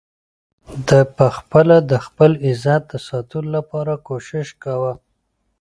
ده 0.87 0.99
په 1.15 1.25
خپله 1.37 1.75
د 1.91 1.93
خپل 2.05 2.31
عزت 2.47 2.81
د 2.91 2.93
ساتلو 3.07 3.49
لپاره 3.57 3.93
کوشش 4.07 4.47
کاوه. 4.63 4.93